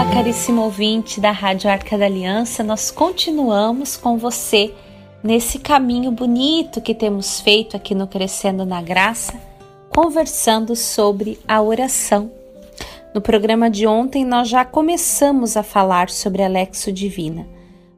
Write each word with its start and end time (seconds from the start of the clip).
Olá, 0.00 0.14
caríssimo 0.14 0.62
ouvinte 0.62 1.20
da 1.20 1.30
Rádio 1.30 1.68
Arca 1.68 1.98
da 1.98 2.06
Aliança, 2.06 2.62
nós 2.64 2.90
continuamos 2.90 3.98
com 3.98 4.16
você 4.16 4.72
nesse 5.22 5.58
caminho 5.58 6.10
bonito 6.10 6.80
que 6.80 6.94
temos 6.94 7.38
feito 7.38 7.76
aqui 7.76 7.94
no 7.94 8.06
Crescendo 8.06 8.64
na 8.64 8.80
Graça, 8.80 9.34
conversando 9.90 10.74
sobre 10.74 11.38
a 11.46 11.60
oração. 11.60 12.32
No 13.14 13.20
programa 13.20 13.68
de 13.68 13.86
ontem 13.86 14.24
nós 14.24 14.48
já 14.48 14.64
começamos 14.64 15.54
a 15.54 15.62
falar 15.62 16.08
sobre 16.08 16.42
a 16.42 16.48
Lexo 16.48 16.90
Divina, 16.90 17.46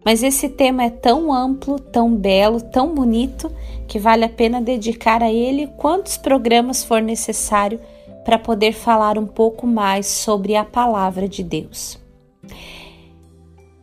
mas 0.05 0.25
esse 0.25 0.49
tema 0.49 0.83
é 0.83 0.91
tão 0.91 1.33
amplo, 1.33 1.79
tão 1.79 2.13
belo, 2.13 2.61
tão 2.61 2.93
bonito 2.93 3.49
que 3.87 4.01
vale 4.01 4.25
a 4.25 4.29
pena 4.29 4.61
dedicar 4.61 5.23
a 5.23 5.33
ele 5.33 5.69
quantos 5.77 6.17
programas 6.17 6.83
for 6.83 7.01
necessário 7.01 7.79
para 8.25 8.39
poder 8.39 8.73
falar 8.73 9.19
um 9.19 9.27
pouco 9.27 9.67
mais 9.67 10.07
sobre 10.07 10.57
a 10.57 10.65
palavra 10.65 11.29
de 11.29 11.43
Deus. 11.43 11.99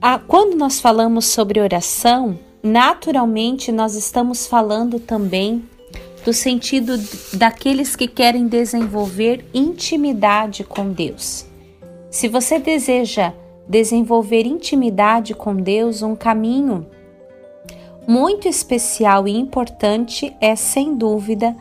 Ah, 0.02 0.20
quando 0.20 0.56
nós 0.56 0.80
falamos 0.80 1.26
sobre 1.26 1.60
oração, 1.60 2.40
naturalmente 2.64 3.72
nós 3.72 3.96
estamos 3.96 4.48
falando 4.48 5.00
também 5.00 5.64
do 6.24 6.34
sentido 6.34 6.94
daqueles 7.34 7.96
que 7.96 8.08
querem 8.08 8.48
desenvolver 8.48 9.46
intimidade 9.54 10.64
com 10.64 10.90
Deus. 10.90 11.46
Se 12.10 12.28
você 12.28 12.60
deseja 12.60 13.34
desenvolver 13.68 14.46
intimidade 14.46 15.34
com 15.34 15.56
Deus, 15.56 16.02
um 16.02 16.16
caminho 16.16 16.88
muito 18.08 18.48
especial 18.48 19.28
e 19.28 19.38
importante 19.38 20.36
é, 20.42 20.56
sem 20.56 20.96
dúvida, 20.96 21.56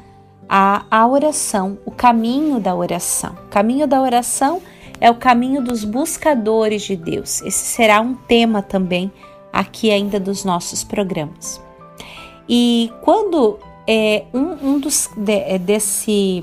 a, 0.49 0.85
a 0.91 1.07
oração, 1.07 1.79
o 1.85 1.91
caminho 1.91 2.59
da 2.59 2.75
oração. 2.75 3.35
O 3.47 3.49
caminho 3.49 3.87
da 3.87 4.01
oração 4.01 4.63
é 5.01 5.11
o 5.11 5.15
caminho 5.15 5.63
dos 5.63 5.85
buscadores 5.85 6.83
de 6.83 6.97
Deus. 6.97 7.43
Esse 7.43 7.65
será 7.67 8.01
um 8.01 8.15
tema 8.15 8.63
também 8.63 9.13
aqui 9.53 9.91
ainda 9.91 10.19
dos 10.19 10.45
nossos 10.45 10.83
programas. 10.83 11.61
E 12.49 12.91
quando 13.03 13.59
é 13.87 14.25
um, 14.33 14.75
um 14.75 14.79
dos 14.79 15.09
de, 15.17 15.33
é 15.33 15.59
desse 15.59 16.43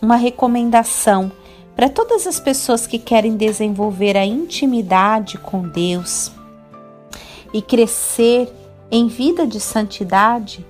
uma 0.00 0.16
recomendação 0.16 1.32
para 1.74 1.88
todas 1.88 2.26
as 2.26 2.38
pessoas 2.38 2.86
que 2.86 2.98
querem 2.98 3.36
desenvolver 3.36 4.16
a 4.16 4.24
intimidade 4.24 5.38
com 5.38 5.62
Deus 5.62 6.30
e 7.52 7.60
crescer 7.60 8.52
em 8.90 9.08
vida 9.08 9.46
de 9.46 9.58
santidade 9.58 10.64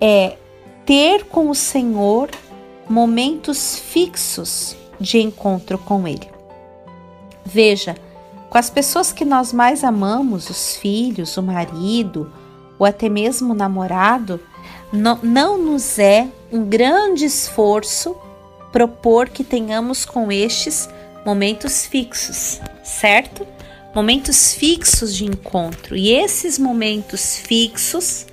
é 0.00 0.36
ter 0.84 1.24
com 1.24 1.50
o 1.50 1.54
Senhor 1.54 2.30
momentos 2.88 3.78
fixos 3.78 4.76
de 5.00 5.18
encontro 5.18 5.78
com 5.78 6.06
Ele. 6.06 6.28
Veja, 7.44 7.96
com 8.48 8.58
as 8.58 8.70
pessoas 8.70 9.12
que 9.12 9.24
nós 9.24 9.52
mais 9.52 9.82
amamos, 9.82 10.48
os 10.48 10.76
filhos, 10.76 11.36
o 11.36 11.42
marido, 11.42 12.32
ou 12.78 12.86
até 12.86 13.08
mesmo 13.08 13.52
o 13.52 13.56
namorado, 13.56 14.40
não, 14.92 15.18
não 15.22 15.58
nos 15.58 15.98
é 15.98 16.28
um 16.52 16.64
grande 16.64 17.24
esforço 17.24 18.16
propor 18.72 19.28
que 19.28 19.42
tenhamos 19.42 20.04
com 20.04 20.30
estes 20.30 20.88
momentos 21.24 21.86
fixos, 21.86 22.60
certo? 22.82 23.46
Momentos 23.94 24.54
fixos 24.54 25.14
de 25.14 25.24
encontro. 25.24 25.96
E 25.96 26.10
esses 26.10 26.58
momentos 26.58 27.36
fixos 27.38 28.26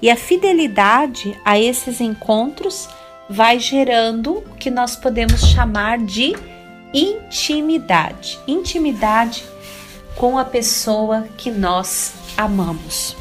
e 0.00 0.10
a 0.10 0.16
fidelidade 0.16 1.38
a 1.44 1.58
esses 1.58 2.00
encontros 2.00 2.88
vai 3.28 3.58
gerando 3.58 4.38
o 4.38 4.54
que 4.54 4.70
nós 4.70 4.96
podemos 4.96 5.40
chamar 5.40 5.98
de 5.98 6.34
intimidade. 6.94 8.38
Intimidade 8.46 9.44
com 10.14 10.38
a 10.38 10.44
pessoa 10.44 11.28
que 11.36 11.50
nós 11.50 12.14
amamos. 12.36 13.16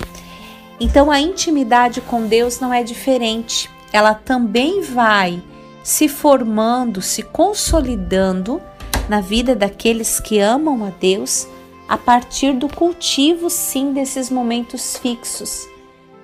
Então 0.80 1.12
a 1.12 1.20
intimidade 1.20 2.00
com 2.02 2.28
Deus 2.28 2.60
não 2.60 2.74
é 2.74 2.84
diferente. 2.84 3.70
Ela 3.92 4.14
também 4.14 4.82
vai 4.82 5.42
se 5.84 6.08
formando, 6.08 7.02
se 7.02 7.24
consolidando 7.24 8.62
na 9.10 9.22
vida 9.22 9.56
daqueles 9.56 10.20
que 10.20 10.40
amam 10.40 10.86
a 10.86 10.90
Deus 10.90 11.48
a 11.88 11.98
partir 11.98 12.54
do 12.54 12.68
cultivo 12.68 13.50
sim 13.50 13.94
desses 13.94 14.30
momentos 14.30 14.98
fixos 14.98 15.68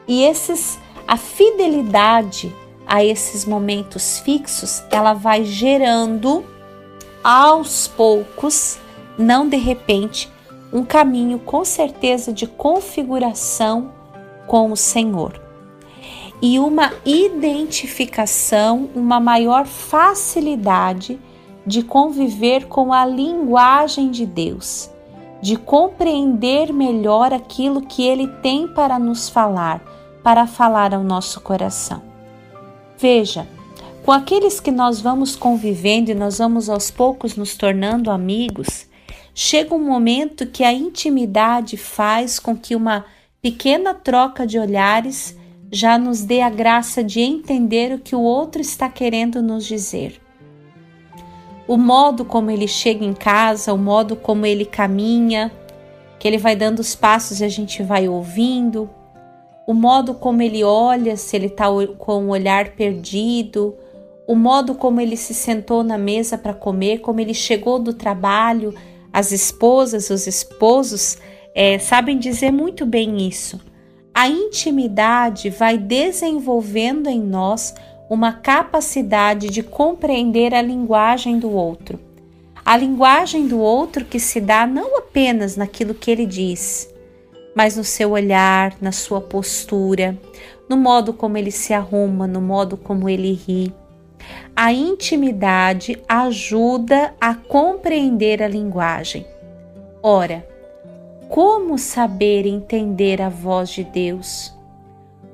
e 0.08 0.24
esses 0.24 0.80
a 1.08 1.18
fidelidade 1.18 2.54
a 2.86 3.04
esses 3.04 3.46
momentos 3.46 4.20
fixos, 4.20 4.84
ela 4.92 5.14
vai 5.14 5.44
gerando 5.44 6.44
aos 7.24 7.88
poucos, 7.88 8.78
não 9.18 9.48
de 9.48 9.58
repente, 9.58 10.30
um 10.72 10.84
caminho 10.84 11.40
com 11.40 11.64
certeza 11.64 12.34
de 12.34 12.46
configuração 12.46 13.92
com 14.48 14.72
o 14.72 14.78
Senhor. 14.78 15.42
E 16.42 16.60
uma 16.60 16.92
identificação, 17.06 18.90
uma 18.94 19.20
maior 19.20 19.66
facilidade 19.66 21.20
de 21.66 21.82
conviver 21.82 22.66
com 22.68 22.92
a 22.92 23.06
linguagem 23.06 24.12
de 24.12 24.26
Deus, 24.26 24.90
de 25.44 25.58
compreender 25.58 26.74
melhor 26.74 27.34
aquilo 27.34 27.82
que 27.82 28.02
Ele 28.02 28.28
tem 28.42 28.68
para 28.68 28.98
nos 28.98 29.30
falar 29.30 29.94
para 30.24 30.48
falar 30.48 30.94
ao 30.94 31.04
nosso 31.04 31.42
coração. 31.42 32.02
Veja, 32.98 33.46
com 34.06 34.12
aqueles 34.12 34.60
que 34.62 34.72
nós 34.72 35.02
vamos 35.02 35.36
convivendo 35.36 36.10
e 36.10 36.16
nós 36.16 36.38
vamos 36.38 36.70
aos 36.70 36.90
poucos 36.90 37.36
nos 37.36 37.58
tornando 37.58 38.10
amigos, 38.10 38.88
chega 39.36 39.76
um 39.76 39.84
momento 39.84 40.48
que 40.48 40.64
a 40.64 40.72
intimidade 40.72 41.76
faz 41.76 42.40
com 42.40 42.56
que 42.56 42.74
uma 42.76 43.06
pequena 43.42 43.94
troca 43.94 44.48
de 44.48 44.58
olhares 44.58 45.38
já 45.70 45.98
nos 45.98 46.24
dê 46.24 46.40
a 46.40 46.50
graça 46.50 47.04
de 47.04 47.20
entender 47.20 47.94
o 47.94 48.00
que 48.00 48.16
o 48.16 48.22
outro 48.22 48.62
está 48.62 48.88
querendo 48.88 49.42
nos 49.42 49.66
dizer. 49.66 50.22
O 51.68 51.78
modo 51.78 52.26
como 52.26 52.52
ele 52.52 52.68
chega 52.68 53.06
em 53.06 53.14
casa, 53.14 53.74
o 53.74 53.78
modo 53.78 54.16
como 54.16 54.46
ele 54.46 54.66
caminha, 54.66 55.52
que 56.20 56.28
ele 56.28 56.38
vai 56.38 56.56
dando 56.56 56.80
os 56.80 56.96
passos 56.96 57.40
e 57.40 57.46
a 57.46 57.50
gente 57.50 57.82
vai 57.82 58.08
ouvindo, 58.08 58.90
o 59.66 59.74
modo 59.74 60.14
como 60.14 60.42
ele 60.42 60.64
olha, 60.64 61.16
se 61.16 61.36
ele 61.36 61.46
está 61.48 61.66
com 61.98 62.26
o 62.26 62.30
olhar 62.30 62.70
perdido, 62.72 63.76
o 64.28 64.36
modo 64.36 64.76
como 64.76 65.00
ele 65.00 65.16
se 65.16 65.34
sentou 65.34 65.84
na 65.84 65.98
mesa 65.98 66.38
para 66.38 66.54
comer, 66.54 67.00
como 67.00 67.20
ele 67.20 67.34
chegou 67.34 67.80
do 67.80 67.94
trabalho. 67.94 68.74
As 69.12 69.32
esposas, 69.32 70.10
os 70.10 70.28
esposos 70.28 71.18
é, 71.56 71.78
sabem 71.80 72.18
dizer 72.18 72.52
muito 72.52 72.86
bem 72.86 73.26
isso. 73.28 73.60
A 74.14 74.28
intimidade 74.28 75.50
vai 75.50 75.78
desenvolvendo 75.78 77.10
em 77.10 77.22
nós 77.22 77.74
uma 78.14 78.34
capacidade 78.34 79.50
de 79.50 79.64
compreender 79.64 80.54
a 80.54 80.62
linguagem 80.62 81.40
do 81.40 81.52
outro. 81.52 82.00
A 82.64 82.78
linguagem 82.78 83.48
do 83.48 83.60
outro 83.60 84.06
que 84.06 84.20
se 84.20 84.40
dá 84.40 84.66
não 84.66 84.98
apenas 84.98 85.58
naquilo 85.58 85.94
que 85.94 86.10
ele 86.10 86.26
diz, 86.26 86.90
mas 87.56 87.76
no 87.76 87.84
seu 87.84 88.12
olhar, 88.12 88.76
na 88.80 88.92
sua 88.92 89.20
postura, 89.20 90.18
no 90.70 90.78
modo 90.78 91.14
como 91.14 91.38
ele 91.38 91.52
se 91.52 91.74
arruma, 91.74 92.26
no 92.26 92.42
modo 92.42 92.78
como 92.78 93.10
ele 93.10 93.34
ri. 93.34 93.74
A 94.56 94.72
intimidade 94.72 96.02
ajuda 96.08 97.14
a 97.20 97.36
compreender 97.36 98.42
a 98.42 98.48
linguagem. 98.48 99.26
Ora, 100.02 100.48
como 101.28 101.78
saber 101.78 102.46
entender 102.46 103.22
a 103.22 103.28
voz 103.28 103.70
de 103.70 103.84
Deus? 103.84 104.54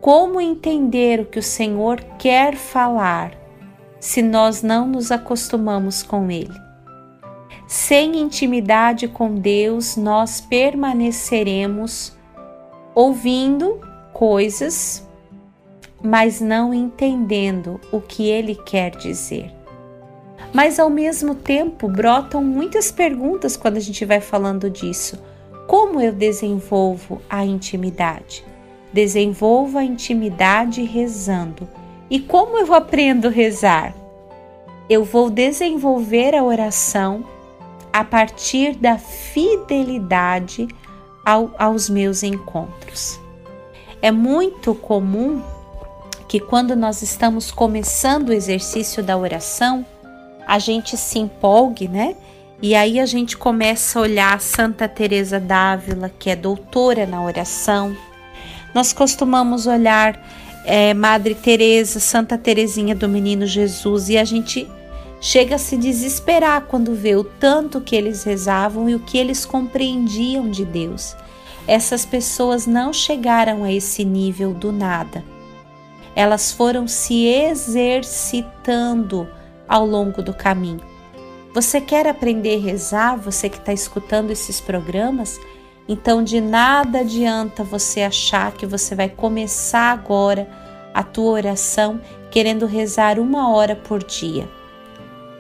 Como 0.02 0.40
entender 0.40 1.20
o 1.20 1.26
que 1.26 1.40
o 1.40 1.44
Senhor 1.44 2.00
quer 2.18 2.56
falar 2.56 3.34
se 4.00 4.22
nós 4.22 4.64
não 4.64 4.88
nos 4.88 5.12
acostumamos 5.12 6.02
com 6.02 6.32
Ele? 6.32 6.54
Sem 7.68 8.18
intimidade 8.18 9.10
com 9.10 9.36
Deus, 9.36 9.98
nós 9.98 10.40
permaneceremos 10.40 12.18
ouvindo 12.96 13.82
coisas, 14.14 15.06
mas 16.02 16.40
não 16.40 16.74
entendendo 16.74 17.80
o 17.92 18.00
que 18.00 18.26
Ele 18.26 18.56
quer 18.56 18.92
dizer. 18.92 19.54
Mas 20.54 20.80
ao 20.80 20.90
mesmo 20.90 21.36
tempo 21.36 21.90
brotam 21.90 22.42
muitas 22.42 22.90
perguntas 22.90 23.58
quando 23.58 23.76
a 23.76 23.82
gente 23.82 24.06
vai 24.06 24.22
falando 24.22 24.70
disso. 24.70 25.22
Como 25.68 26.00
eu 26.00 26.14
desenvolvo 26.14 27.22
a 27.30 27.46
intimidade? 27.46 28.49
Desenvolvo 28.92 29.78
a 29.78 29.84
intimidade 29.84 30.84
rezando. 30.84 31.68
E 32.10 32.20
como 32.20 32.58
eu 32.58 32.74
aprendo 32.74 33.28
a 33.28 33.32
rezar? 33.32 33.94
Eu 34.90 35.04
vou 35.04 35.30
desenvolver 35.30 36.36
a 36.36 36.44
oração 36.44 37.24
a 37.94 38.04
partir 38.04 38.76
da 38.76 38.98
fidelidade 38.98 40.68
ao, 41.26 41.52
aos 41.58 41.90
meus 41.90 42.24
encontros. 42.24 43.20
É 44.02 44.12
muito 44.12 44.74
comum 44.74 45.42
que 46.28 46.40
quando 46.40 46.76
nós 46.76 47.02
estamos 47.02 47.52
começando 47.52 48.30
o 48.30 48.34
exercício 48.34 49.04
da 49.04 49.18
oração, 49.18 49.86
a 50.48 50.58
gente 50.58 50.96
se 50.96 51.20
empolgue, 51.20 51.88
né? 51.88 52.16
E 52.62 52.76
aí 52.76 53.00
a 53.00 53.06
gente 53.06 53.38
começa 53.38 53.98
a 53.98 54.02
olhar 54.02 54.42
Santa 54.42 54.88
Teresa 54.88 55.40
d'Ávila, 55.40 56.10
que 56.20 56.30
é 56.30 56.36
doutora 56.36 57.06
na 57.06 57.24
oração. 57.24 57.96
Nós 58.74 58.94
costumamos 58.94 59.68
olhar 59.68 60.18
é, 60.66 60.94
Madre 60.94 61.36
Teresa, 61.36 62.00
Santa 62.00 62.38
Teresinha 62.38 62.96
do 62.96 63.10
Menino 63.10 63.46
Jesus 63.46 64.10
e 64.10 64.18
a 64.18 64.24
gente 64.24 64.68
chega 65.22 65.56
a 65.56 65.60
se 65.60 65.76
desesperar 65.76 66.66
quando 66.68 66.96
vê 66.96 67.16
o 67.16 67.24
tanto 67.24 67.82
que 67.82 67.96
eles 67.96 68.24
rezavam 68.24 68.90
e 68.90 68.96
o 68.96 69.00
que 69.00 69.18
eles 69.18 69.46
compreendiam 69.46 70.50
de 70.50 70.64
Deus. 70.64 71.16
Essas 71.68 72.06
pessoas 72.06 72.66
não 72.66 72.94
chegaram 72.94 73.64
a 73.64 73.72
esse 73.72 74.06
nível 74.06 74.54
do 74.54 74.72
nada. 74.72 75.24
Elas 76.16 76.52
foram 76.52 76.88
se 76.88 77.26
exercitando 77.26 79.28
ao 79.68 79.86
longo 79.86 80.22
do 80.22 80.34
caminho. 80.34 80.82
Você 81.54 81.82
quer 81.82 82.08
aprender 82.08 82.58
a 82.58 82.60
rezar? 82.60 83.18
Você 83.18 83.50
que 83.50 83.58
está 83.58 83.74
escutando 83.74 84.32
esses 84.32 84.62
programas? 84.62 85.40
Então, 85.92 86.24
de 86.24 86.40
nada 86.40 87.00
adianta 87.00 87.64
você 87.64 88.04
achar 88.04 88.52
que 88.52 88.68
você 88.68 88.94
vai 88.94 89.10
começar 89.10 89.92
agora 89.92 90.48
a 90.94 91.02
tua 91.02 91.32
oração 91.32 92.00
querendo 92.30 92.68
rezar 92.68 93.20
uma 93.20 93.50
hora 93.50 93.76
por 93.76 94.04
dia. 94.04 94.48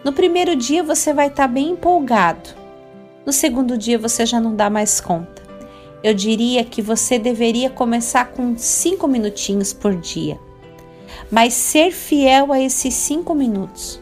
No 0.04 0.12
primeiro 0.12 0.56
dia 0.56 0.82
você 0.82 1.14
vai 1.14 1.28
estar 1.28 1.48
tá 1.48 1.54
bem 1.54 1.70
empolgado. 1.70 2.50
No 3.24 3.32
segundo 3.32 3.78
dia 3.78 4.00
você 4.00 4.26
já 4.26 4.40
não 4.40 4.56
dá 4.56 4.72
mais 4.72 5.00
conta. 5.00 5.40
Eu 6.02 6.16
diria 6.16 6.64
que 6.64 6.82
você 6.82 7.20
deveria 7.20 7.70
começar 7.70 8.32
com 8.32 8.58
cinco 8.58 9.08
minutinhos 9.08 9.72
por 9.72 9.94
dia, 9.96 10.40
mas 11.30 11.54
ser 11.54 11.92
fiel 11.92 12.52
a 12.52 12.60
esses 12.60 12.96
cinco 12.96 13.36
minutos. 13.36 14.02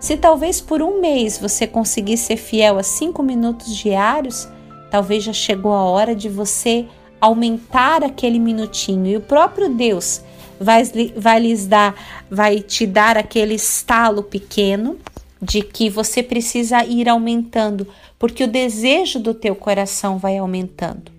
Se 0.00 0.16
talvez 0.16 0.60
por 0.60 0.82
um 0.82 1.00
mês 1.00 1.38
você 1.38 1.68
conseguir 1.68 2.16
ser 2.16 2.36
fiel 2.36 2.78
a 2.78 2.82
cinco 2.82 3.22
minutos 3.22 3.76
diários, 3.76 4.48
talvez 4.94 5.24
já 5.24 5.32
chegou 5.32 5.72
a 5.72 5.82
hora 5.82 6.14
de 6.14 6.28
você 6.28 6.86
aumentar 7.20 8.04
aquele 8.04 8.38
minutinho 8.38 9.08
e 9.08 9.16
o 9.16 9.20
próprio 9.20 9.68
Deus 9.68 10.22
vai, 10.60 10.84
vai 11.16 11.40
lhes 11.40 11.66
dar, 11.66 11.96
vai 12.30 12.60
te 12.60 12.86
dar 12.86 13.18
aquele 13.18 13.54
estalo 13.54 14.22
pequeno 14.22 14.96
de 15.42 15.62
que 15.62 15.90
você 15.90 16.22
precisa 16.22 16.84
ir 16.84 17.08
aumentando, 17.08 17.88
porque 18.20 18.44
o 18.44 18.46
desejo 18.46 19.18
do 19.18 19.34
teu 19.34 19.56
coração 19.56 20.16
vai 20.16 20.38
aumentando. 20.38 21.10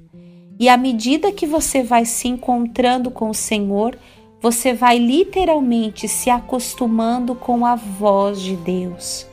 E 0.58 0.70
à 0.70 0.78
medida 0.78 1.34
que 1.34 1.46
você 1.46 1.84
vai 1.84 2.06
se 2.06 2.30
encontrando 2.30 3.12
com 3.12 3.30
o 3.30 3.36
Senhor, 3.36 4.00
você 4.42 4.74
vai 4.74 4.98
literalmente 4.98 6.08
se 6.08 6.30
acostumando 6.30 7.36
com 7.36 7.66
a 7.66 7.76
voz 7.76 8.40
de 8.40 8.56
Deus, 8.56 9.28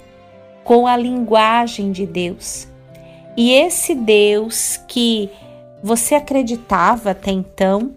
com 0.64 0.84
a 0.84 0.96
linguagem 0.96 1.92
de 1.92 2.04
Deus. 2.04 2.71
E 3.36 3.52
esse 3.52 3.94
Deus 3.94 4.78
que 4.88 5.30
você 5.82 6.14
acreditava 6.14 7.10
até 7.10 7.30
então, 7.30 7.94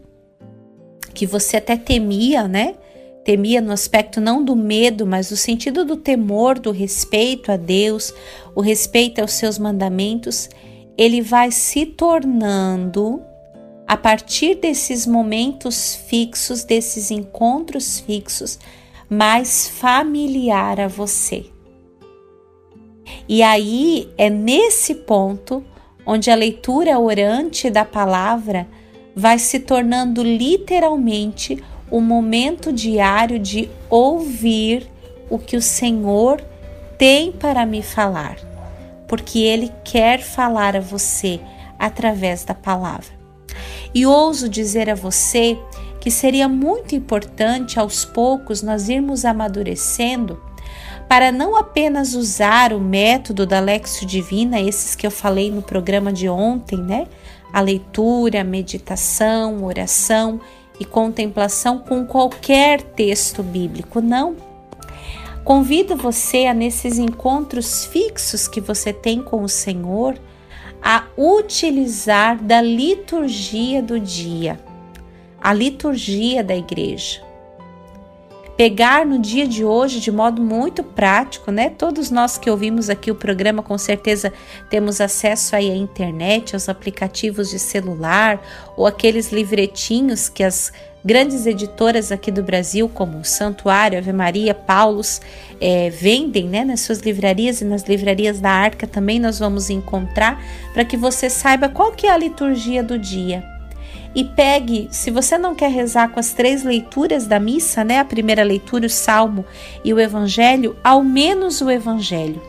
que 1.14 1.26
você 1.26 1.58
até 1.58 1.78
temia, 1.78 2.48
né? 2.48 2.76
Temia 3.24 3.60
no 3.60 3.72
aspecto 3.72 4.22
não 4.22 4.44
do 4.44 4.56
medo, 4.56 5.06
mas 5.06 5.30
do 5.30 5.38
sentido 5.38 5.84
do 5.84 5.98
temor, 5.98 6.60
do 6.60 6.72
respeito 6.72 7.52
a 7.52 7.58
Deus, 7.58 8.14
o 8.54 8.62
respeito 8.62 9.20
aos 9.20 9.34
seus 9.34 9.58
mandamentos, 9.58 10.50
ele 10.98 11.22
vai 11.22 11.52
se 11.52 11.86
tornando 11.86 13.22
a 13.88 13.98
partir 13.98 14.56
desses 14.56 15.06
momentos 15.06 15.96
fixos, 15.96 16.64
desses 16.64 17.12
encontros 17.12 18.00
fixos, 18.00 18.58
mais 19.10 19.68
familiar 19.68 20.80
a 20.80 20.88
você. 20.88 21.46
E 23.28 23.42
aí 23.42 24.10
é 24.18 24.30
nesse 24.30 24.94
ponto 24.94 25.64
onde 26.06 26.30
a 26.30 26.36
leitura 26.36 27.00
orante 27.00 27.70
da 27.70 27.84
palavra 27.84 28.68
vai 29.16 29.40
se 29.40 29.60
tornando 29.60 30.22
literalmente 30.22 31.64
o 31.90 32.00
momento 32.00 32.72
diário 32.72 33.40
de 33.40 33.70
ouvir 33.90 34.88
o 35.30 35.40
que 35.40 35.58
o 35.58 35.62
Senhor 35.62 36.42
tem 36.98 37.32
para 37.32 37.66
me 37.66 37.82
falar, 37.82 38.38
porque 39.08 39.40
Ele 39.40 39.72
quer 39.84 40.22
falar 40.22 40.76
a 40.76 40.80
você 40.80 41.40
através 41.80 42.44
da 42.44 42.54
palavra. 42.54 43.16
E 43.94 44.06
ouso 44.06 44.48
dizer 44.48 44.90
a 44.90 44.96
você 44.96 45.58
que 46.00 46.12
seria 46.12 46.48
muito 46.48 46.96
importante 46.96 47.80
aos 47.80 48.06
poucos 48.06 48.62
nós 48.62 48.90
irmos 48.90 49.26
amadurecendo 49.26 50.40
para 51.08 51.32
não 51.32 51.56
apenas 51.56 52.14
usar 52.14 52.74
o 52.74 52.80
método 52.80 53.46
da 53.46 53.60
Lexio 53.60 54.08
Divina, 54.08 54.60
esses 54.60 54.96
que 54.96 55.06
eu 55.06 55.12
falei 55.12 55.52
no 55.52 55.62
programa 55.62 56.12
de 56.12 56.28
ontem, 56.28 56.78
né? 56.78 57.08
A 57.54 57.62
leitura, 57.62 58.42
a 58.42 58.44
meditação, 58.44 59.64
oração 59.64 60.42
e 60.80 60.86
contemplação 60.86 61.80
com 61.80 62.06
qualquer 62.06 62.82
texto 62.82 63.42
bíblico, 63.44 64.02
não. 64.02 64.36
Convido 65.44 65.96
você 65.96 66.48
a 66.48 66.54
nesses 66.54 66.98
encontros 66.98 67.86
fixos 67.86 68.48
que 68.48 68.60
você 68.60 68.92
tem 68.92 69.22
com 69.22 69.44
o 69.44 69.50
Senhor, 69.50 70.20
a 70.82 71.06
utilizar 71.18 72.42
da 72.44 72.62
liturgia 72.62 73.82
do 73.82 74.00
dia, 74.00 74.60
a 75.42 75.54
liturgia 75.54 76.44
da 76.44 76.56
igreja. 76.56 77.25
Pegar 78.58 79.06
no 79.06 79.20
dia 79.20 79.46
de 79.46 79.66
hoje 79.66 80.00
de 80.00 80.12
modo 80.12 80.42
muito 80.42 80.82
prático, 80.82 81.52
né? 81.52 81.70
Todos 81.70 82.10
nós 82.10 82.38
que 82.38 82.50
ouvimos 82.50 82.90
aqui 82.90 83.12
o 83.12 83.16
programa 83.16 83.62
com 83.62 83.78
certeza 83.78 84.32
temos 84.70 85.02
acesso 85.02 85.56
aí 85.56 85.70
à 85.70 85.76
internet, 85.76 86.56
aos 86.56 86.70
aplicativos 86.70 87.50
de 87.50 87.60
celular 87.60 88.42
ou 88.78 88.88
aqueles 88.88 89.32
livretinhos 89.32 90.30
que 90.30 90.44
as 90.44 90.72
Grandes 91.06 91.46
editoras 91.46 92.12
aqui 92.12 92.32
do 92.32 92.42
Brasil, 92.42 92.90
como 92.90 93.24
Santuário, 93.24 94.00
Ave 94.00 94.12
Maria, 94.12 94.56
Paulos, 94.56 95.22
é, 95.62 95.88
vendem 95.92 96.50
né, 96.50 96.66
nas 96.66 96.80
suas 96.80 96.98
livrarias 96.98 97.62
e 97.62 97.64
nas 97.64 97.84
livrarias 97.84 98.40
da 98.40 98.50
Arca 98.50 98.88
também 98.88 99.20
nós 99.20 99.38
vamos 99.38 99.70
encontrar 99.70 100.44
para 100.74 100.84
que 100.84 100.98
você 100.98 101.30
saiba 101.30 101.70
qual 101.70 101.92
que 101.92 102.08
é 102.08 102.12
a 102.12 102.18
liturgia 102.18 102.82
do 102.82 102.98
dia. 102.98 103.55
E 104.16 104.24
pegue, 104.24 104.88
se 104.92 105.12
você 105.12 105.38
não 105.38 105.54
quer 105.54 105.70
rezar 105.70 106.10
com 106.10 106.20
as 106.20 106.34
três 106.34 106.64
leituras 106.64 107.28
da 107.28 107.40
missa, 107.40 107.84
né, 107.84 108.00
a 108.00 108.06
primeira 108.06 108.44
leitura, 108.44 108.86
o 108.86 108.90
Salmo 108.90 109.46
e 109.84 109.94
o 109.94 110.00
Evangelho, 110.00 110.76
ao 110.82 111.04
menos 111.04 111.60
o 111.60 111.70
Evangelho. 111.70 112.42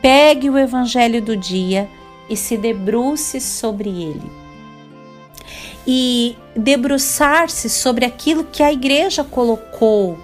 Pegue 0.00 0.48
o 0.48 0.56
Evangelho 0.56 1.20
do 1.20 1.36
dia 1.36 1.86
e 2.30 2.36
se 2.36 2.56
debruce 2.56 3.40
sobre 3.40 3.90
ele 3.90 4.48
e 5.90 6.36
debruçar-se 6.54 7.70
sobre 7.70 8.04
aquilo 8.04 8.44
que 8.44 8.62
a 8.62 8.70
igreja 8.70 9.24
colocou 9.24 10.18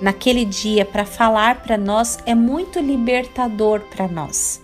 naquele 0.00 0.44
dia 0.44 0.84
para 0.84 1.04
falar 1.04 1.56
para 1.56 1.76
nós 1.76 2.20
é 2.24 2.36
muito 2.36 2.78
libertador 2.78 3.80
para 3.90 4.06
nós. 4.06 4.61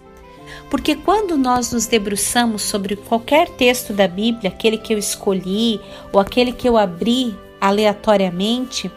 Porque 0.71 0.95
quando 0.95 1.37
nós 1.37 1.73
nos 1.73 1.87
debruçamos 1.87 2.63
sobre 2.63 2.97
qualquer 2.97 3.49
texto 3.49 3.93
da 3.93 4.07
Bíblia, 4.07 4.51
aquele 4.51 4.77
que 4.77 4.93
eu 4.93 4.99
escolhi 4.99 5.81
ou 6.13 6.21
aquele 6.21 6.53
que 6.53 6.69
eu 6.69 6.77
abri 6.77 7.35
aleatoriamente, 7.61 8.91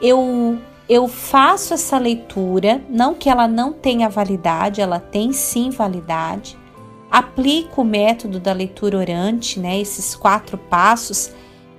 eu 0.00 0.58
eu 0.86 1.08
faço 1.08 1.72
essa 1.72 1.96
leitura, 1.96 2.82
não 2.90 3.14
que 3.14 3.30
ela 3.30 3.48
não 3.48 3.72
tenha 3.72 4.06
validade, 4.06 4.82
ela 4.82 5.00
tem 5.00 5.32
sim 5.32 5.70
validade, 5.70 6.58
aplico 7.10 7.80
o 7.80 7.84
método 7.84 8.38
da 8.38 8.52
leitura 8.52 8.98
orante, 8.98 9.58
né, 9.58 9.80
esses 9.80 10.14
quatro 10.14 10.58
passos 10.58 11.32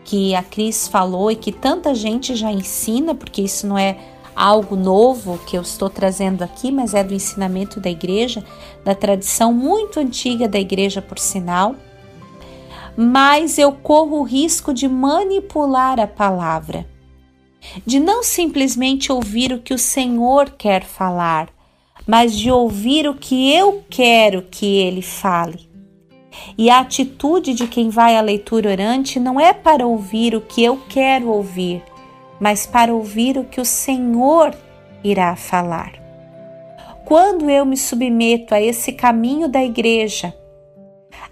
que 0.03 0.33
a 0.33 0.41
Cris 0.41 0.87
falou 0.87 1.29
e 1.29 1.35
que 1.35 1.51
tanta 1.51 1.93
gente 1.93 2.35
já 2.35 2.51
ensina, 2.51 3.13
porque 3.13 3.43
isso 3.43 3.67
não 3.67 3.77
é 3.77 3.95
algo 4.35 4.75
novo 4.75 5.39
que 5.45 5.57
eu 5.57 5.61
estou 5.61 5.89
trazendo 5.89 6.43
aqui, 6.43 6.71
mas 6.71 6.93
é 6.93 7.03
do 7.03 7.13
ensinamento 7.13 7.79
da 7.79 7.89
igreja, 7.89 8.43
da 8.83 8.93
tradição 8.93 9.53
muito 9.53 9.99
antiga 9.99 10.47
da 10.47 10.59
igreja, 10.59 11.01
por 11.01 11.17
sinal. 11.17 11.75
Mas 12.97 13.57
eu 13.57 13.71
corro 13.71 14.19
o 14.19 14.23
risco 14.23 14.73
de 14.73 14.87
manipular 14.87 15.99
a 15.99 16.07
palavra, 16.07 16.85
de 17.85 17.99
não 17.99 18.23
simplesmente 18.23 19.11
ouvir 19.11 19.53
o 19.53 19.59
que 19.59 19.73
o 19.73 19.79
Senhor 19.79 20.51
quer 20.51 20.83
falar, 20.83 21.49
mas 22.05 22.37
de 22.37 22.51
ouvir 22.51 23.07
o 23.07 23.15
que 23.15 23.51
eu 23.53 23.83
quero 23.89 24.43
que 24.43 24.65
ele 24.77 25.01
fale. 25.01 25.69
E 26.57 26.69
a 26.69 26.79
atitude 26.79 27.53
de 27.53 27.67
quem 27.67 27.89
vai 27.89 28.17
à 28.17 28.21
leitura 28.21 28.71
orante 28.71 29.19
não 29.19 29.39
é 29.39 29.53
para 29.53 29.87
ouvir 29.87 30.35
o 30.35 30.41
que 30.41 30.63
eu 30.63 30.79
quero 30.89 31.29
ouvir, 31.29 31.81
mas 32.39 32.65
para 32.65 32.93
ouvir 32.93 33.37
o 33.37 33.43
que 33.43 33.61
o 33.61 33.65
Senhor 33.65 34.53
irá 35.03 35.35
falar. 35.35 35.93
Quando 37.05 37.49
eu 37.49 37.65
me 37.65 37.77
submeto 37.77 38.55
a 38.55 38.61
esse 38.61 38.91
caminho 38.91 39.47
da 39.47 39.63
igreja, 39.63 40.35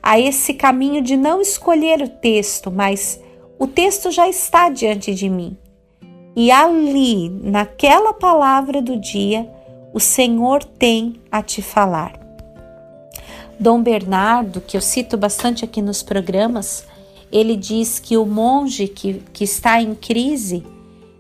a 0.01 0.19
esse 0.19 0.53
caminho 0.53 1.01
de 1.01 1.17
não 1.17 1.41
escolher 1.41 2.01
o 2.01 2.10
texto, 2.10 2.69
mas 2.69 3.19
o 3.57 3.65
texto 3.65 4.12
já 4.12 4.27
está 4.27 4.69
diante 4.69 5.13
de 5.13 5.29
mim. 5.29 5.57
E 6.36 6.51
ali, 6.51 7.29
naquela 7.29 8.13
palavra 8.13 8.81
do 8.81 9.00
dia, 9.00 9.50
o 9.93 10.00
Senhor 10.00 10.63
tem 10.63 11.22
a 11.31 11.41
te 11.41 11.62
falar. 11.62 12.19
Dom 13.60 13.81
Bernardo, 13.81 14.60
que 14.60 14.75
eu 14.75 14.81
cito 14.81 15.15
bastante 15.15 15.63
aqui 15.63 15.81
nos 15.81 16.01
programas, 16.01 16.86
ele 17.31 17.55
diz 17.55 18.00
que 18.00 18.17
o 18.17 18.25
monge 18.25 18.88
que, 18.88 19.24
que 19.31 19.43
está 19.43 19.81
em 19.81 19.95
crise, 19.95 20.65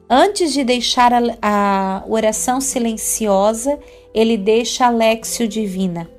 antes 0.09 0.53
de 0.53 0.63
deixar 0.63 1.13
a, 1.13 1.21
a 1.41 2.03
oração 2.07 2.59
silenciosa, 2.61 3.79
ele 4.13 4.37
deixa 4.37 4.85
a 4.85 4.89
Lexio 4.89 5.47
Divina. 5.47 6.09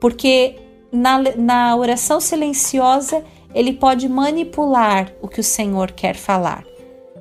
Porque 0.00 0.56
na, 0.90 1.18
na 1.36 1.76
oração 1.76 2.20
silenciosa 2.20 3.24
ele 3.54 3.72
pode 3.72 4.08
manipular 4.08 5.12
o 5.20 5.28
que 5.28 5.40
o 5.40 5.44
Senhor 5.44 5.92
quer 5.92 6.16
falar. 6.16 6.64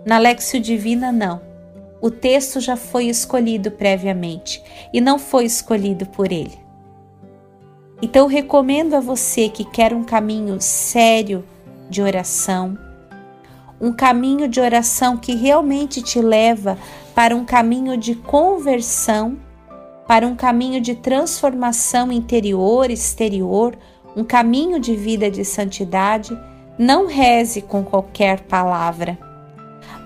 Na 0.05 0.17
Lexio 0.17 0.60
Divina, 0.60 1.12
não. 1.12 1.41
O 2.01 2.10
texto 2.10 2.60
já 2.60 2.75
foi 2.75 3.05
escolhido 3.05 3.69
previamente 3.69 4.62
e 4.91 5.00
não 5.00 5.19
foi 5.19 5.45
escolhido 5.45 6.07
por 6.07 6.31
ele. 6.31 6.60
Então, 8.01 8.25
recomendo 8.25 8.95
a 8.95 9.00
você 9.00 9.48
que 9.48 9.63
quer 9.63 9.93
um 9.93 10.03
caminho 10.03 10.60
sério 10.60 11.43
de 11.88 12.01
oração, 12.01 12.75
um 13.81 13.91
caminho 13.91 14.47
de 14.47 14.61
oração 14.61 15.17
que 15.17 15.33
realmente 15.35 16.03
te 16.03 16.21
leva 16.21 16.77
para 17.15 17.35
um 17.35 17.43
caminho 17.43 17.97
de 17.97 18.13
conversão, 18.13 19.38
para 20.07 20.27
um 20.27 20.35
caminho 20.35 20.79
de 20.79 20.93
transformação 20.93 22.11
interior, 22.11 22.91
exterior, 22.91 23.75
um 24.15 24.23
caminho 24.23 24.79
de 24.79 24.95
vida 24.95 25.31
de 25.31 25.43
santidade, 25.43 26.38
não 26.77 27.07
reze 27.07 27.61
com 27.61 27.83
qualquer 27.83 28.41
palavra, 28.41 29.17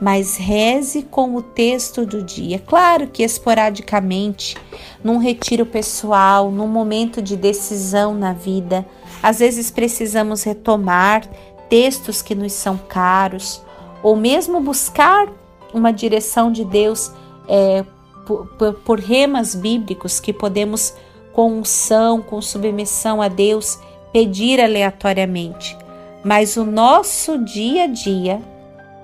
mas 0.01 0.37
reze 0.37 1.03
com 1.03 1.35
o 1.35 1.41
texto 1.41 2.05
do 2.05 2.23
dia. 2.23 2.59
Claro 2.59 3.07
que 3.07 3.23
esporadicamente, 3.23 4.55
num 5.03 5.17
retiro 5.17 5.65
pessoal, 5.65 6.49
num 6.49 6.67
momento 6.67 7.21
de 7.21 7.35
decisão 7.35 8.13
na 8.13 8.31
vida, 8.31 8.85
às 9.21 9.39
vezes 9.39 9.71
precisamos 9.71 10.43
retomar 10.43 11.27
textos 11.69 12.21
que 12.21 12.35
nos 12.35 12.53
são 12.53 12.77
caros, 12.77 13.61
ou 14.03 14.15
mesmo 14.15 14.59
buscar 14.59 15.27
uma 15.73 15.91
direção 15.91 16.51
de 16.51 16.63
Deus 16.63 17.11
é, 17.47 17.83
por, 18.25 18.73
por, 18.85 18.99
remas 18.99 19.55
bíblicos 19.55 20.19
que 20.19 20.31
podemos, 20.31 20.93
com 21.33 21.59
unção, 21.59 22.21
com 22.21 22.41
submissão 22.41 23.21
a 23.21 23.27
Deus, 23.27 23.79
pedir 24.11 24.61
aleatoriamente. 24.61 25.77
Mas 26.23 26.55
o 26.57 26.63
nosso 26.65 27.37
dia 27.43 27.83
a 27.83 27.87
dia, 27.87 28.41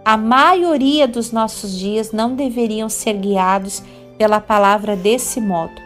a 0.04 0.18
maioria 0.18 1.08
dos 1.08 1.32
nossos 1.32 1.78
dias 1.78 2.12
não 2.12 2.36
deveriam 2.36 2.90
ser 2.90 3.14
guiados 3.14 3.84
pela 4.18 4.40
palavra 4.40 4.96
desse 4.96 5.40
modo, 5.42 5.80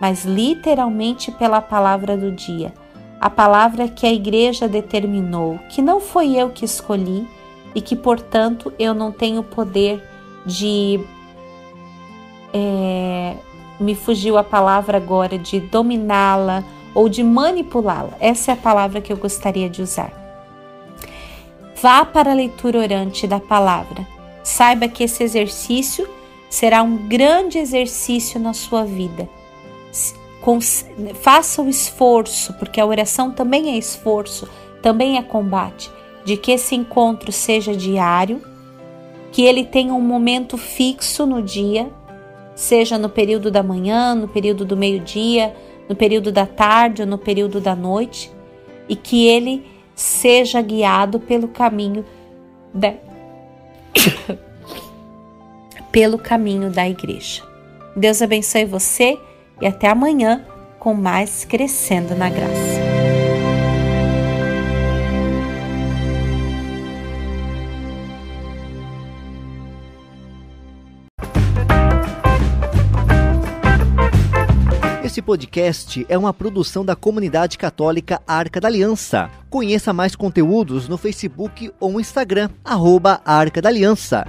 mas 0.00 0.24
literalmente 0.24 1.30
pela 1.32 1.60
palavra 1.60 2.16
do 2.16 2.32
dia 2.32 2.72
a 3.20 3.28
palavra 3.28 3.86
que 3.86 4.06
a 4.06 4.12
igreja 4.12 4.66
determinou, 4.66 5.58
que 5.68 5.82
não 5.82 6.00
foi 6.00 6.34
eu 6.34 6.48
que 6.48 6.64
escolhi 6.64 7.28
e 7.74 7.80
que, 7.82 7.94
portanto, 7.94 8.72
eu 8.78 8.94
não 8.94 9.12
tenho 9.12 9.42
poder 9.42 10.02
de. 10.46 10.98
É, 12.52 13.36
me 13.78 13.94
fugiu 13.94 14.38
a 14.38 14.42
palavra 14.42 14.96
agora, 14.96 15.38
de 15.38 15.60
dominá-la 15.60 16.64
ou 16.94 17.08
de 17.08 17.22
manipulá-la. 17.22 18.12
Essa 18.18 18.52
é 18.52 18.54
a 18.54 18.56
palavra 18.56 19.00
que 19.00 19.12
eu 19.12 19.16
gostaria 19.16 19.68
de 19.68 19.82
usar. 19.82 20.12
Vá 21.80 22.04
para 22.04 22.32
a 22.32 22.34
leitura 22.34 22.78
orante 22.78 23.26
da 23.26 23.38
palavra. 23.38 24.06
Saiba 24.42 24.88
que 24.88 25.04
esse 25.04 25.22
exercício 25.22 26.08
será 26.48 26.82
um 26.82 27.08
grande 27.08 27.58
exercício 27.58 28.40
na 28.40 28.52
sua 28.52 28.84
vida 28.84 29.28
faça 31.14 31.62
o 31.62 31.68
esforço, 31.68 32.54
porque 32.54 32.80
a 32.80 32.86
oração 32.86 33.30
também 33.30 33.70
é 33.70 33.78
esforço, 33.78 34.48
também 34.82 35.18
é 35.18 35.22
combate, 35.22 35.90
de 36.24 36.36
que 36.36 36.52
esse 36.52 36.74
encontro 36.74 37.30
seja 37.30 37.76
diário, 37.76 38.40
que 39.30 39.42
ele 39.42 39.64
tenha 39.64 39.92
um 39.92 40.00
momento 40.00 40.56
fixo 40.56 41.26
no 41.26 41.42
dia, 41.42 41.90
seja 42.54 42.98
no 42.98 43.08
período 43.08 43.50
da 43.50 43.62
manhã, 43.62 44.14
no 44.14 44.26
período 44.26 44.64
do 44.64 44.76
meio-dia, 44.76 45.54
no 45.88 45.94
período 45.94 46.32
da 46.32 46.46
tarde 46.46 47.02
ou 47.02 47.08
no 47.08 47.18
período 47.18 47.60
da 47.60 47.76
noite, 47.76 48.32
e 48.88 48.96
que 48.96 49.26
ele 49.26 49.66
seja 49.94 50.62
guiado 50.62 51.20
pelo 51.20 51.48
caminho 51.48 52.04
da 52.72 52.94
pelo 55.92 56.18
caminho 56.18 56.70
da 56.70 56.88
igreja. 56.88 57.42
Deus 57.96 58.22
abençoe 58.22 58.64
você 58.64 59.18
e 59.60 59.66
até 59.66 59.88
amanhã 59.88 60.44
com 60.78 60.94
mais 60.94 61.44
Crescendo 61.44 62.14
na 62.14 62.30
Graça. 62.30 62.80
Esse 75.04 75.20
podcast 75.20 76.06
é 76.08 76.16
uma 76.16 76.32
produção 76.32 76.84
da 76.84 76.94
comunidade 76.94 77.58
católica 77.58 78.22
Arca 78.26 78.60
da 78.60 78.68
Aliança. 78.68 79.28
Conheça 79.50 79.92
mais 79.92 80.14
conteúdos 80.14 80.88
no 80.88 80.96
Facebook 80.96 81.70
ou 81.80 82.00
Instagram, 82.00 82.48
arroba 82.64 83.20
Arca 83.24 83.60
da 83.60 83.68
Aliança. 83.68 84.24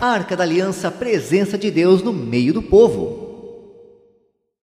Arca 0.00 0.36
da 0.36 0.44
Aliança, 0.44 0.90
presença 0.92 1.58
de 1.58 1.72
Deus 1.72 2.02
no 2.02 2.12
meio 2.12 2.54
do 2.54 2.62
povo. 2.62 3.23